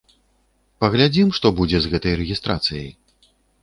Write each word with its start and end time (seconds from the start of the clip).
Паглядзім, 0.85 1.27
што 1.41 1.47
будзе 1.61 1.77
з 1.87 1.93
гэтай 1.95 2.13
рэгістрацыяй. 2.25 2.91